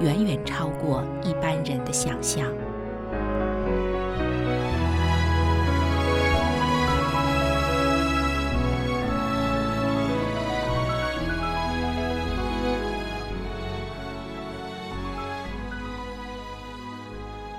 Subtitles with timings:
[0.00, 2.46] 远远超过一般人的想象。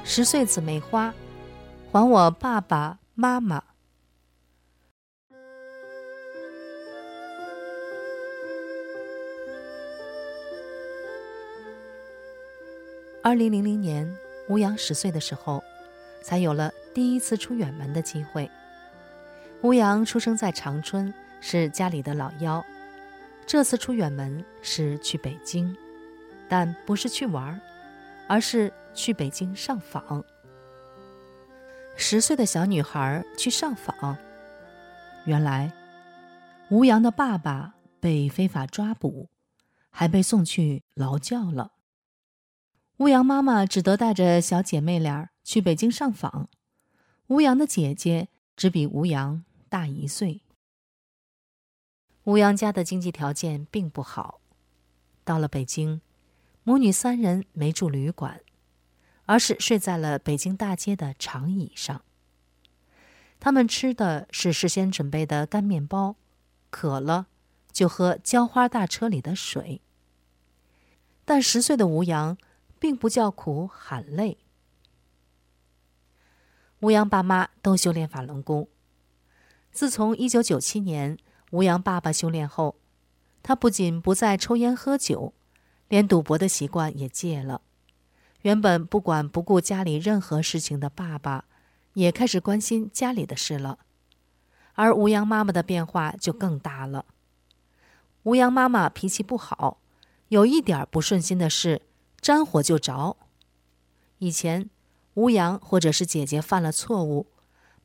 [0.04, 1.12] 十岁姊妹花，
[1.92, 3.73] 还我爸爸妈妈。
[13.26, 14.18] 二零零零年，
[14.50, 15.64] 吴阳十岁的时候，
[16.22, 18.52] 才有了第一次出远门的机会。
[19.62, 22.62] 吴阳出生在长春，是家里的老幺。
[23.48, 25.74] 这次出远门是去北京，
[26.50, 27.62] 但不是去玩，
[28.28, 30.22] 而是去北京上访。
[31.96, 34.18] 十岁的小女孩去上访，
[35.24, 35.72] 原来
[36.70, 39.30] 吴阳的爸爸被非法抓捕，
[39.90, 41.73] 还被送去劳教了。
[43.04, 46.48] 吴阳妈妈只得带着小姐妹俩去北京上访。
[47.28, 50.42] 吴阳的姐姐只比吴阳大一岁。
[52.24, 54.40] 吴阳家的经济条件并不好，
[55.26, 56.00] 到了北京，
[56.64, 58.40] 母女三人没住旅馆，
[59.26, 62.06] 而是睡在了北京大街的长椅上。
[63.42, 66.16] 他们吃的是事先准备的干面包，
[66.70, 67.28] 渴了
[67.70, 69.82] 就喝浇花大车里的水。
[71.26, 72.38] 但十岁的吴阳。
[72.84, 74.38] 并不叫苦喊累。
[76.82, 78.68] 吴阳爸妈都修炼法轮功。
[79.72, 81.18] 自从一九九七年
[81.52, 82.76] 吴阳爸爸修炼后，
[83.42, 85.34] 他不仅不再抽烟喝酒，
[85.88, 87.62] 连赌博的习惯也戒了。
[88.42, 91.46] 原本不管不顾家里任何事情的爸爸，
[91.94, 93.80] 也开始关心家里的事了。
[94.74, 97.06] 而吴阳妈妈的变化就更大了。
[98.24, 99.78] 吴阳妈妈脾气不好，
[100.28, 101.82] 有一点不顺心的事，
[102.24, 103.18] 沾火就着。
[104.20, 104.70] 以前，
[105.16, 107.28] 吴阳或者是姐姐犯了错误，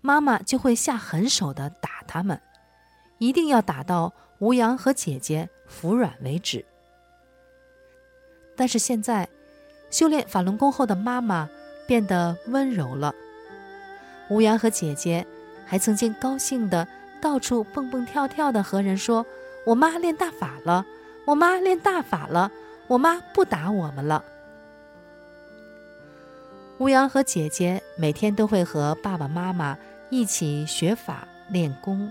[0.00, 2.40] 妈妈就会下狠手的打他们，
[3.18, 6.64] 一定要打到吴阳和姐姐服软为止。
[8.56, 9.28] 但是现在，
[9.90, 11.50] 修炼法轮功后的妈妈
[11.88, 13.12] 变得温柔了。
[14.30, 15.26] 吴阳和姐姐
[15.66, 16.86] 还曾经高兴的
[17.20, 19.26] 到处蹦蹦跳跳的和人说
[19.66, 20.86] ：“我妈练大法了，
[21.24, 22.52] 我妈练大法了。”
[22.88, 24.24] 我妈不打我们了。
[26.78, 29.76] 吴阳和姐姐每天都会和爸爸妈妈
[30.10, 32.10] 一起学法练功，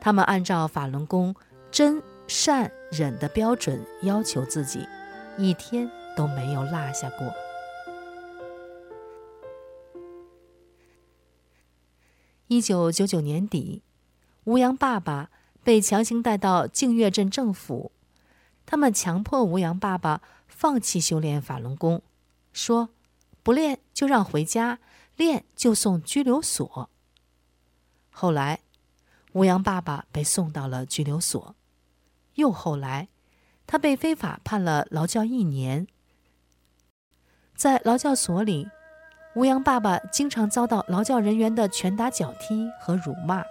[0.00, 1.34] 他们按照法轮功
[1.70, 4.86] 真善忍的标准要求自己，
[5.38, 7.32] 一天都没有落下过。
[12.48, 13.82] 一九九九年底，
[14.44, 15.30] 吴阳爸爸
[15.64, 17.92] 被强行带到净月镇政府。
[18.66, 22.02] 他们强迫吴阳爸爸放弃修炼法轮功，
[22.52, 22.90] 说
[23.44, 24.80] ：“不练就让回家，
[25.14, 26.90] 练就送拘留所。”
[28.10, 28.60] 后来，
[29.32, 31.54] 吴阳爸爸被送到了拘留所，
[32.34, 33.08] 又后来，
[33.66, 35.86] 他被非法判了劳教一年。
[37.54, 38.68] 在劳教所里，
[39.34, 43.44] 吴阳爸爸经常遭到劳教人员的拳打脚踢和辱骂，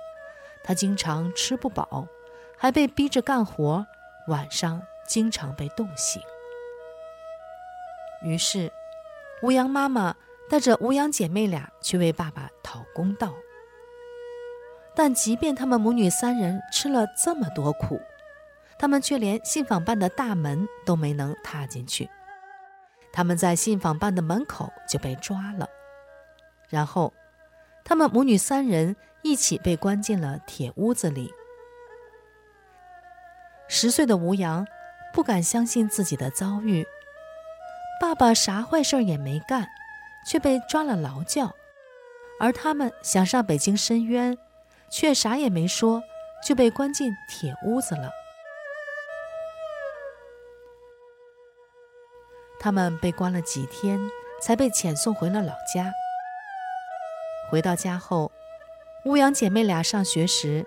[0.63, 2.07] 他经常吃不饱，
[2.57, 3.85] 还被逼着干活，
[4.27, 4.81] 晚上。
[5.07, 6.21] 经常被冻醒，
[8.23, 8.71] 于是
[9.41, 10.15] 吴阳妈妈
[10.49, 13.33] 带着吴阳姐妹俩去为爸爸讨公道。
[14.95, 18.01] 但即便他们母女三人吃了这么多苦，
[18.79, 22.09] 他们却连信访办的大门都没能踏进去。
[23.13, 25.69] 他们在信访办的门口就被抓了，
[26.69, 27.13] 然后
[27.83, 31.31] 他们母女三人一起被关进了铁屋子里。
[33.67, 34.65] 十岁的吴阳。
[35.15, 36.85] 不敢相信自己的遭遇，
[38.01, 39.65] 爸爸啥坏事也没干，
[40.27, 41.55] 却被抓了劳教，
[42.37, 44.37] 而他们想上北京申冤，
[44.89, 46.03] 却啥也没说，
[46.45, 48.11] 就被关进铁屋子了。
[52.59, 53.97] 他们被关了几天，
[54.41, 55.93] 才被遣送回了老家。
[57.49, 58.33] 回到家后，
[59.05, 60.65] 吴阳姐妹俩上学时，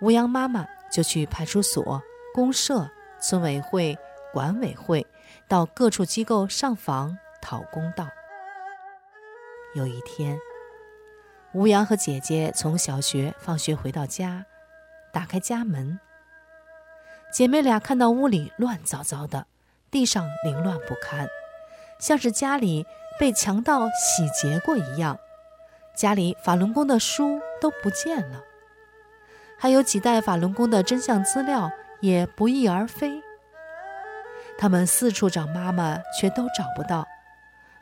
[0.00, 2.02] 吴阳妈妈就去派出所、
[2.34, 2.90] 公社。
[3.26, 3.98] 村委会、
[4.34, 5.06] 管委会
[5.48, 8.06] 到各处机构上访讨公道。
[9.74, 10.38] 有一天，
[11.54, 14.44] 吴阳和姐姐从小学放学回到家，
[15.10, 15.98] 打开家门，
[17.32, 19.46] 姐妹俩看到屋里乱糟糟的，
[19.90, 21.26] 地上凌乱不堪，
[21.98, 22.86] 像是家里
[23.18, 25.18] 被强盗洗劫过一样。
[25.96, 28.44] 家里法轮功的书都不见了，
[29.58, 31.70] 还有几袋法轮功的真相资料
[32.04, 33.22] 也不翼而飞。
[34.58, 37.08] 他们四处找妈妈，却都找不到，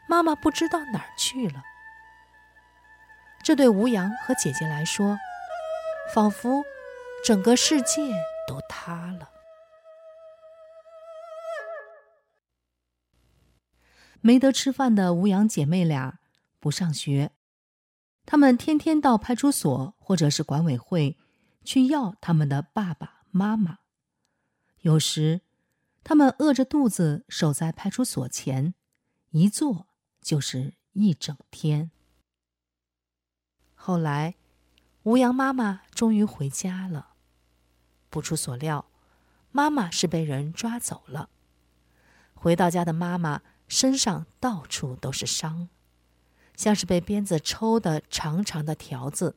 [0.09, 1.61] 妈妈不知道哪儿去了。
[3.43, 5.19] 这对吴阳和姐姐来说，
[6.15, 6.63] 仿佛
[7.25, 8.15] 整个世界
[8.47, 9.29] 都塌了。
[14.21, 16.21] 没得吃饭的吴阳姐妹俩
[16.61, 17.33] 不上学，
[18.25, 21.19] 她们天天到派出所或者是管委会
[21.65, 23.79] 去要他们的爸爸妈妈。
[24.83, 25.43] 有时，
[26.03, 28.75] 他们饿着肚子守在派出所前，
[29.31, 29.87] 一坐
[30.21, 31.93] 就是一整天。
[33.75, 34.35] 后来，
[35.05, 37.15] 吴阳妈妈终于回家了。
[38.11, 38.87] 不出所料，
[39.53, 41.31] 妈妈是被人抓走了。
[42.35, 45.69] 回到家的妈妈身上到处都是伤，
[46.57, 49.37] 像是被鞭子抽的长长的条子。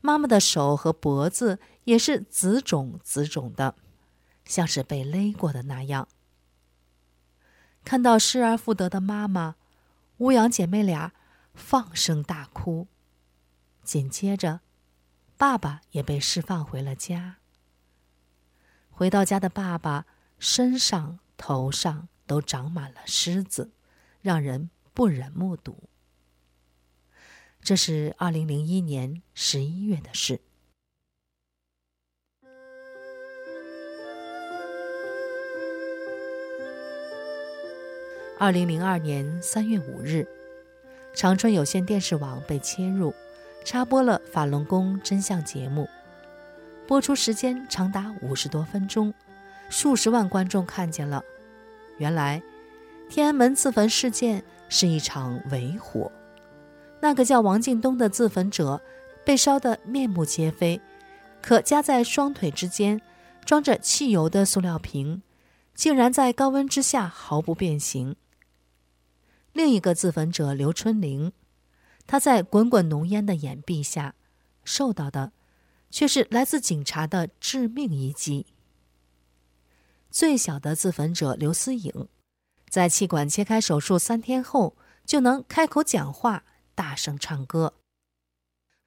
[0.00, 3.76] 妈妈的手和脖子也是紫肿紫肿的，
[4.44, 6.08] 像是被勒过的那样。
[7.84, 9.56] 看到失而复得的妈妈，
[10.18, 11.12] 乌阳姐妹俩
[11.54, 12.86] 放声大哭。
[13.82, 14.60] 紧接着，
[15.36, 17.38] 爸爸也被释放回了家。
[18.90, 20.06] 回到家的爸爸
[20.38, 23.72] 身上、头上都长满了虱子，
[24.20, 25.88] 让人不忍目睹。
[27.60, 30.40] 这是二零零一年十一月的事。
[38.42, 40.26] 二零零二年三月五日，
[41.14, 43.14] 长春有线电视网被切入。
[43.64, 45.88] 插播了法轮功真相节目，
[46.84, 49.14] 播出时间长达五十多分钟，
[49.70, 51.22] 数十万观众看见了。
[51.98, 52.42] 原来，
[53.08, 56.10] 天安门自焚事件是一场伪火，
[56.98, 58.82] 那个叫王进东的自焚者
[59.24, 60.80] 被烧得面目皆非，
[61.40, 63.00] 可夹在双腿之间
[63.44, 65.22] 装着汽油的塑料瓶，
[65.76, 68.16] 竟然在高温之下毫不变形。
[69.52, 71.32] 另一个自焚者刘春玲。
[72.06, 74.14] 他在滚滚浓烟的掩蔽下，
[74.64, 75.32] 受到的
[75.90, 78.46] 却是来自警察的致命一击。
[80.10, 82.08] 最小的自焚者刘思颖，
[82.68, 84.76] 在气管切开手术三天后
[85.06, 86.44] 就能开口讲话、
[86.74, 87.74] 大声唱歌。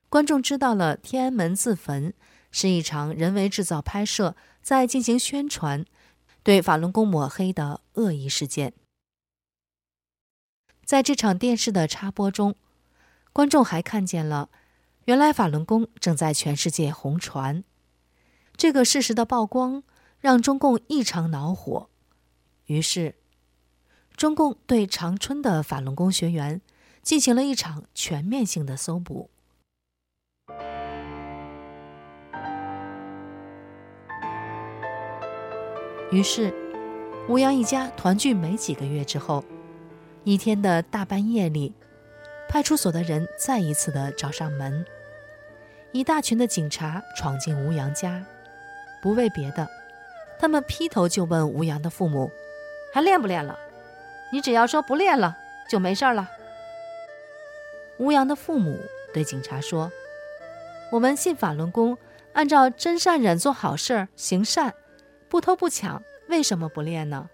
[0.09, 2.13] 观众知道了天安门自焚
[2.51, 5.85] 是一场人为制造拍摄，在进行宣传，
[6.43, 8.73] 对法轮功抹黑的恶意事件。
[10.85, 12.55] 在这场电视的插播中。
[13.33, 14.49] 观众还看见了，
[15.03, 17.65] 原来法轮功正在全世界红传。
[18.55, 19.83] 这个事实的曝光
[20.21, 21.89] 让中共异常恼火，
[22.67, 23.15] 于是，
[24.15, 26.61] 中共对长春的法轮功学员
[27.01, 29.29] 进行了一场全面性的搜捕。
[36.11, 36.53] 于是，
[37.27, 39.43] 吴阳一家团聚没几个月之后，
[40.25, 41.73] 一天的大半夜里。
[42.47, 44.85] 派出所的人再一次的找上门，
[45.91, 48.23] 一大群的警察闯进吴阳家，
[49.01, 49.67] 不为别的，
[50.39, 52.31] 他们劈头就问吴阳的父母
[52.93, 53.57] ：“还练不练了？
[54.31, 55.35] 你只要说不练了，
[55.67, 56.29] 就没事了。”
[57.97, 58.79] 吴阳的父母
[59.11, 59.91] 对警察说
[60.93, 61.97] ：“我们信法轮功，
[62.33, 64.75] 按照真善忍做好事儿，行善，
[65.27, 67.27] 不偷不抢，为什么不练呢？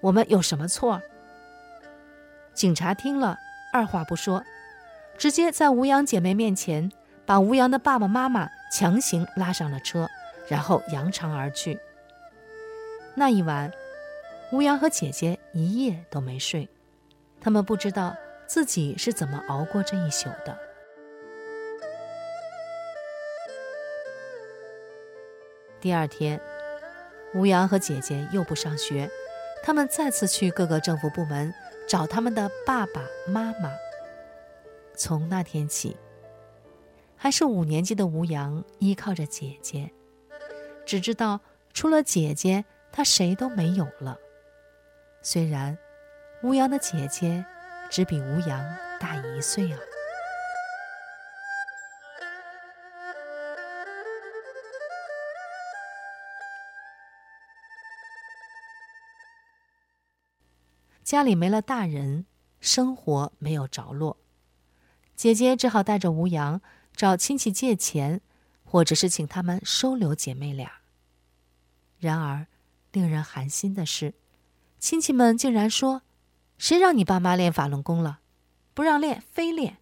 [0.00, 1.02] 我们有什么错？”
[2.54, 3.38] 警察听了，
[3.72, 4.44] 二话不说。
[5.18, 6.90] 直接在吴阳姐妹面前，
[7.26, 10.08] 把吴阳的爸爸妈妈强行拉上了车，
[10.48, 11.78] 然后扬长而去。
[13.14, 13.70] 那一晚，
[14.50, 16.68] 吴阳和姐姐一夜都没睡，
[17.40, 20.58] 他们不知道自己是怎么熬过这一宿的。
[25.80, 26.40] 第二天，
[27.34, 29.08] 吴阳和姐姐又不上学，
[29.62, 31.54] 他们再次去各个政府部门
[31.86, 33.72] 找他们的爸爸妈妈。
[34.96, 35.96] 从那天起，
[37.16, 39.90] 还是五年级的吴阳依靠着姐姐，
[40.86, 41.40] 只知道
[41.72, 44.18] 除了姐姐，他谁都没有了。
[45.22, 45.76] 虽然
[46.42, 47.44] 吴阳的姐姐
[47.90, 49.78] 只比吴阳大一岁啊。
[61.14, 62.26] 家里没了大人，
[62.58, 64.16] 生活没有着落。
[65.14, 66.60] 姐姐只好带着吴阳
[66.92, 68.20] 找亲戚借钱，
[68.64, 70.80] 或者是请他们收留姐妹俩。
[72.00, 72.48] 然而，
[72.90, 74.14] 令人寒心的是，
[74.80, 76.02] 亲戚们竟然说
[76.58, 78.18] ：“谁让你爸妈练法轮功了？
[78.74, 79.76] 不让练，非练，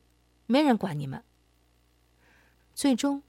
[0.44, 1.24] 没人管你们。”
[2.76, 3.22] 最终，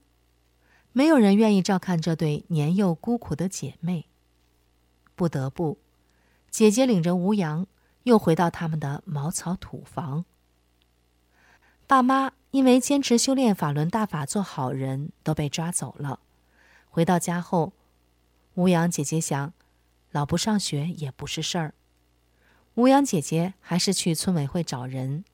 [0.92, 4.10] 没有人愿意照看这对年幼孤苦的姐妹。
[5.14, 5.78] 不得不，
[6.50, 7.66] 姐姐领着吴阳
[8.04, 10.24] 又回到他们的茅草土房。
[11.86, 16.20] 爸妈因为坚持修炼法轮大法做好人，都被抓走了。
[16.88, 17.72] 回到家后，
[18.54, 19.52] 吴阳姐姐想，
[20.12, 21.74] 老不上学也不是事儿。
[22.74, 25.24] 吴阳姐姐还是去村委会找人。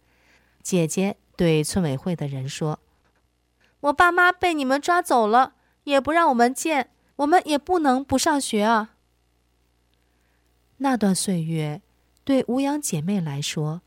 [0.63, 2.81] 姐姐对村委会的人说
[3.81, 8.97] ：“我爸妈被你们抓走了，也不让我们见，我们也不能不上学啊。”
[10.79, 11.81] 那段岁月
[12.31, 13.83] 对吴阳姐妹来说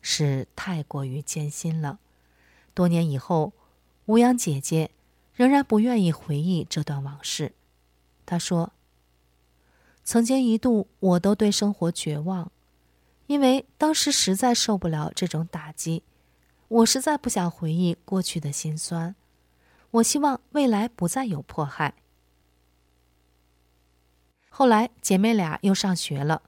[0.00, 1.98] 是太过于艰辛了。
[2.72, 3.52] 多年以后，
[4.06, 4.92] 吴阳姐姐
[5.34, 7.52] 仍然不愿意回忆这段往事。
[8.24, 8.72] 她说
[10.04, 12.50] ：“曾经一度，我都对生活绝望，
[13.26, 16.02] 因为当时实在受不了这种打击。
[16.68, 19.14] 我实在不想回忆过去的辛酸。
[19.90, 21.92] 我希望未来不再有迫害。”
[24.48, 26.40] 后来，姐妹俩又上学了。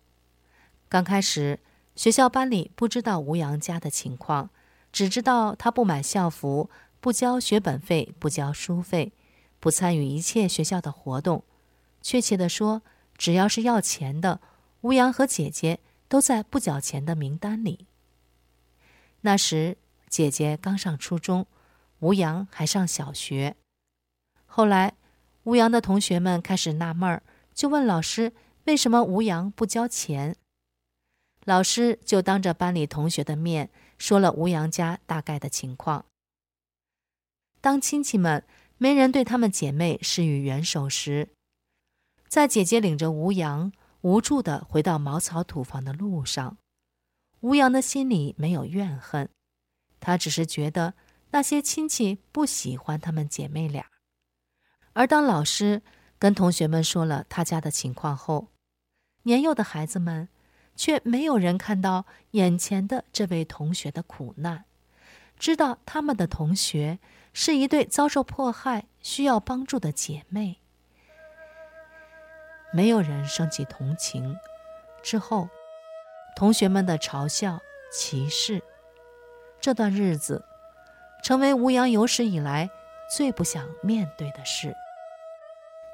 [0.95, 1.59] 刚开始，
[1.97, 4.51] 学校班里不知道吴阳家的情况，
[4.93, 6.71] 只知道他不买校服，
[7.01, 9.13] 不交学本费，不交书费，
[9.59, 11.43] 不参与一切学校的活动。
[12.01, 12.83] 确切地说，
[13.19, 14.41] 只要是要钱的，
[14.83, 17.89] 吴阳和姐姐都在不缴钱的名单里。
[19.23, 19.77] 那时，
[20.09, 21.49] 姐姐刚上初中，
[21.99, 23.57] 吴阳还上小学。
[24.47, 24.95] 后来，
[25.43, 27.25] 吴阳的同学们开始纳闷儿。
[27.53, 28.33] 就问老师
[28.67, 30.37] 为什么吴阳不交钱，
[31.45, 36.07] 老师就当着班里同学的面说了吴阳家大概的情况。
[37.61, 38.45] 当亲戚们
[38.79, 41.31] 没人对他们姐妹施予援手时，
[42.29, 46.59] 在姐姐领着吴阳无助地回到茅草土房的路上，
[47.41, 49.29] 吴阳的心里没有怨恨，
[50.01, 50.95] 他只是觉得
[51.31, 53.87] 那些亲戚不喜欢他们姐妹俩，
[54.93, 55.83] 而当老师。
[56.17, 58.49] 跟同学们说了他家的情况后，
[59.25, 60.29] 年幼的孩子们
[60.77, 64.65] 却没有人看到眼前的这位同学的苦难，
[65.39, 66.99] 知道他们的同学
[67.33, 70.59] 是一对遭受迫害、需要帮助的姐妹。
[72.73, 74.37] 没有人升起同情。
[75.03, 75.49] 之后，
[76.35, 77.61] 同学们的嘲笑、
[77.93, 78.63] 歧视，
[79.61, 80.45] 这段日子
[81.23, 82.69] 成为吴阳有史以来
[83.15, 84.75] 最不想面对的事。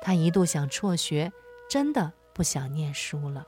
[0.00, 1.30] 他一度想辍学，
[1.68, 3.46] 真的不想念书了。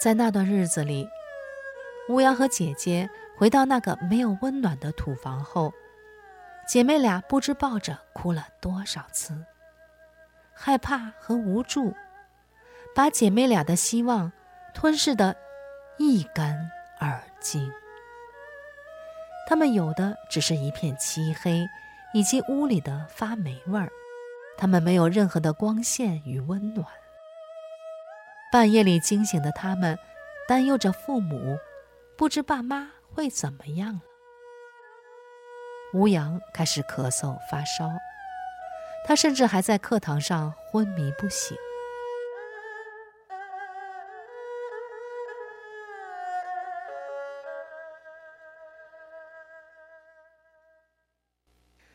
[0.00, 1.08] 在那段日子里，
[2.08, 5.72] 乌鸦和姐姐回到那个没有温暖的土房后，
[6.68, 9.44] 姐妹俩不知抱着哭了多少次，
[10.52, 11.94] 害怕和无助，
[12.94, 14.30] 把姐妹俩的希望
[14.74, 15.34] 吞噬得
[15.98, 17.72] 一干二净。
[19.48, 21.66] 他们有的只是一片漆黑，
[22.12, 23.90] 以及屋里的发霉味儿。
[24.58, 26.86] 他们没有任何的光线与温暖。
[28.56, 29.98] 半夜里惊醒的他们，
[30.48, 31.58] 担忧着父母，
[32.16, 34.00] 不知爸妈会怎么样了。
[35.92, 37.90] 吴阳开始咳嗽发烧，
[39.04, 41.54] 他甚至还在课堂上昏迷不醒。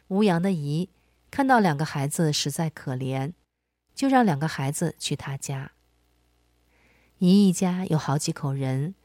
[0.09, 0.91] 吴阳的姨
[1.31, 3.33] 看到两个孩子实在可怜，
[3.95, 5.71] 就让两个孩子去他家。
[7.21, 8.95] 姨一家有好几口人，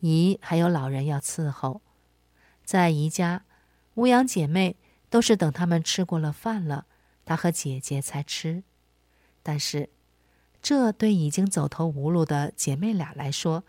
[0.00, 1.82] 姨还有老人要伺候。
[2.64, 3.44] 在姨家，
[3.96, 4.76] 吴阳姐妹
[5.10, 6.86] 都是等他们吃过了饭了，
[7.26, 8.62] 她和姐姐才吃。
[9.42, 9.90] 但是，
[10.62, 13.62] 这对已经走投无路的姐妹俩来说，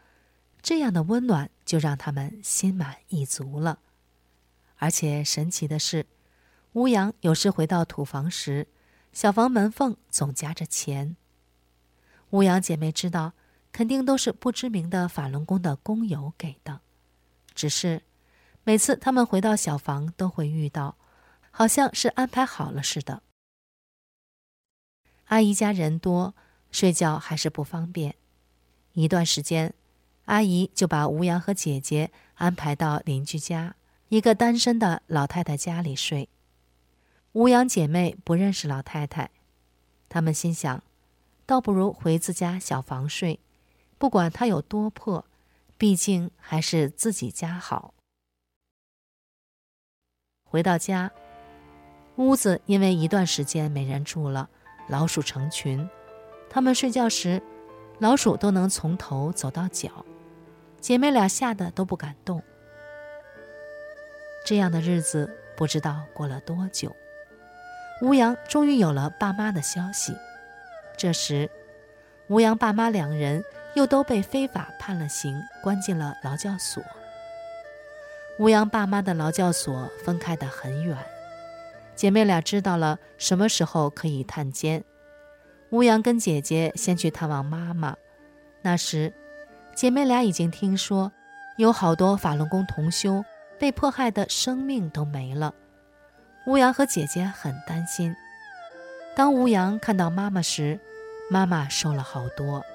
[0.61, 3.79] 这样的温暖就让他们心满意足了。
[4.77, 6.05] 而且神奇的是，
[6.71, 8.67] 吴阳有时回到土房时，
[9.11, 11.17] 小房门缝总夹着钱。
[12.29, 13.33] 吴阳姐妹知道，
[13.77, 16.81] 肯定都是不知名的法轮功的工友给的。
[17.53, 18.01] 只是，
[18.63, 20.97] 每次他们回到小房，都会遇到，
[21.51, 23.21] 好像是安排好了似的。
[25.25, 26.33] 阿姨家人多，
[26.71, 28.15] 睡觉还是不方便。
[28.93, 29.75] 一段时间，
[30.25, 33.75] 阿姨就把吴阳和姐姐安排到邻居家
[34.09, 36.29] 一个单身的老太太家里睡。
[37.33, 39.29] 吴阳姐妹不认识老太太，
[40.09, 40.81] 她们心想，
[41.45, 43.39] 倒不如回自家小房睡，
[43.97, 45.25] 不管它有多破，
[45.77, 47.93] 毕竟还是自己家好。
[50.43, 51.11] 回到家，
[52.15, 54.49] 屋子因为一段时间没人住了，
[54.87, 55.87] 老鼠成群。
[56.49, 57.41] 他们睡觉时，
[57.99, 60.05] 老鼠都能从头走到脚，
[60.79, 62.41] 姐妹俩吓得都不敢动。
[64.45, 66.95] 这样的日子不知道过了多久，
[68.01, 70.15] 吴阳终于有了爸妈的消息。
[70.97, 71.51] 这时，
[72.29, 73.43] 吴阳爸妈两人
[73.77, 76.83] 又都被非法判了刑，关进了劳教所。
[78.39, 80.97] 吴阳爸妈的劳教所分开得很远，
[81.93, 84.83] 姐妹俩知道了什么时候可以探监。
[85.69, 87.95] 吴阳跟姐姐先去探望妈妈，
[88.63, 89.13] 那时，
[89.75, 91.11] 姐妹俩已经听说
[91.57, 93.23] 有好多法轮功同修
[93.59, 95.53] 被迫害的生命都没了。
[96.47, 98.15] 吴阳和姐姐很担心。
[99.15, 100.79] 当吴阳看到妈妈时，
[101.29, 102.65] 妈妈瘦了好多，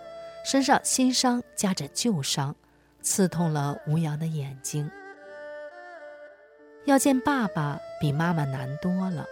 [0.45, 2.55] 身上新伤夹着旧伤，
[3.01, 4.91] 刺痛了吴阳的眼睛。
[6.85, 9.27] 要见爸爸比妈妈难多了。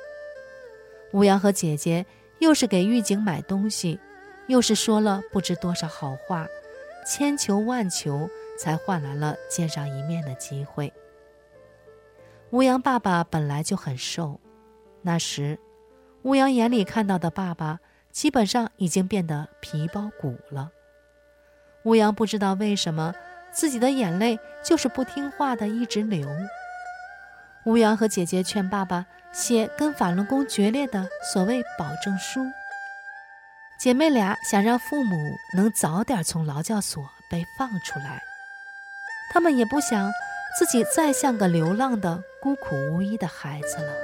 [1.12, 2.06] 吴阳和姐姐
[2.38, 3.98] 又是给狱警买东西，
[4.46, 6.46] 又是说了不知多少好话，
[7.06, 10.92] 千求万求才换来了见上一面的机会。
[12.50, 14.40] 吴阳爸爸本来就很瘦，
[15.02, 15.58] 那时
[16.22, 17.80] 吴阳眼里看到的爸爸。
[18.12, 20.72] 基本上已经变得皮包骨了。
[21.82, 23.14] 吴阳不知道为什么
[23.50, 26.28] 自己的眼泪就是不听话的一直流。
[27.64, 32.40] 吴阳和姐姐劝爸爸写跟法轮功决裂的所谓保证书。
[33.78, 35.16] 姐妹俩想让父母
[35.56, 38.22] 能早点从劳教所被放出来，
[39.32, 40.10] 他们也不想
[40.58, 43.94] 自己再像个流浪的孤苦无依的孩子了。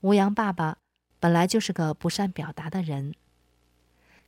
[0.00, 0.76] 吴阳爸爸
[1.18, 3.14] 本来就是个不善表达的人，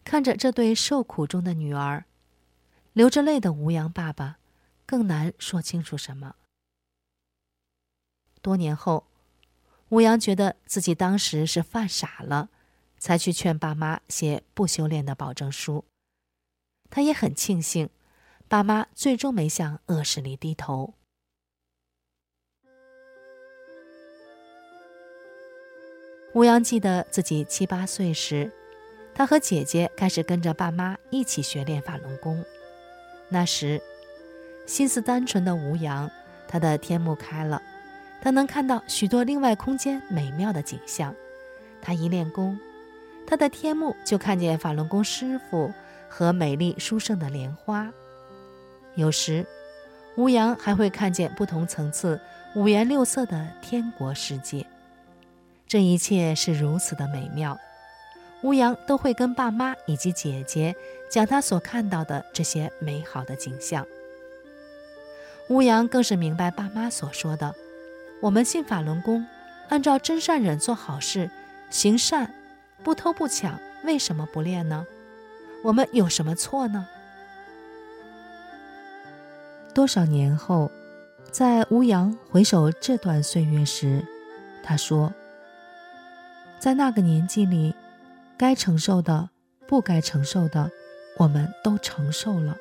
[0.05, 2.05] 看着这对受苦中的女儿，
[2.93, 4.39] 流着泪的吴阳爸爸
[4.85, 6.35] 更难说清楚什么。
[8.43, 9.07] 多年后，
[9.91, 12.49] 吴阳觉得自己当时是犯傻了，
[12.99, 15.85] 才去劝爸妈写不修炼的保证书。
[16.89, 17.91] 他也很庆幸，
[18.49, 20.95] 爸妈最终没向恶势力低头。
[26.33, 28.53] 吴阳记得自己七八岁时，
[29.15, 32.43] 他和姐姐开始跟着爸妈一起学练法轮功。
[33.29, 33.81] 那时，
[34.67, 36.11] 心思单纯的吴阳，
[36.49, 37.61] 他的天目开了，
[38.23, 41.15] 他能看到许多另外空间美妙的景象。
[41.83, 42.59] 他一练功，
[43.27, 45.73] 他的天目就看见法轮功师傅
[46.09, 47.91] 和美丽殊胜的莲花。
[48.95, 49.47] 有时，
[50.17, 52.21] 吴阳还会看见不同层次、
[52.55, 54.67] 五颜六色的天国世界。
[55.69, 57.57] 这一切是如此的美妙，
[58.43, 60.75] 吴阳都会跟爸妈以及姐姐
[61.11, 63.87] 讲他所看到的这些美好的景象。
[65.49, 67.55] 吴阳更是明白爸妈所说的
[68.23, 69.27] ：“我们信法轮功，
[69.69, 71.31] 按照真善忍做好事，
[71.71, 72.33] 行善，
[72.83, 74.87] 不偷不抢，为什么不练呢？
[75.63, 76.89] 我们有什么错呢？”
[79.75, 80.71] 多少年后，
[81.31, 84.05] 在吴阳回首这段岁月时，
[84.63, 85.13] 他说。
[86.59, 87.75] 在那个年纪里，
[88.41, 89.29] 该承受的、
[89.69, 90.71] 不该承受的，
[91.19, 92.57] 我们都承受了。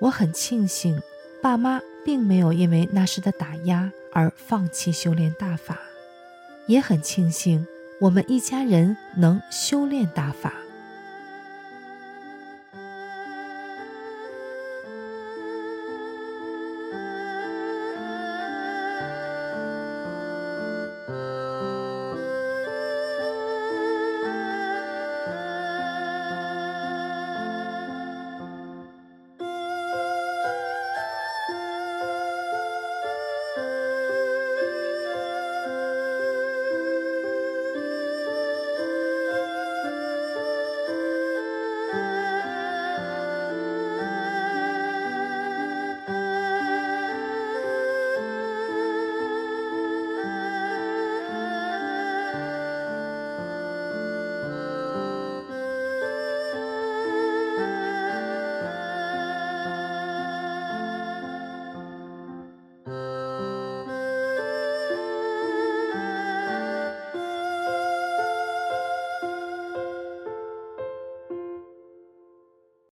[0.00, 1.00] 我很庆幸，
[1.40, 5.78] 爸妈并没有因为那时的打压而放弃修炼大法，
[6.66, 7.64] 也很庆幸
[8.00, 10.52] 我们一家人能修炼大法。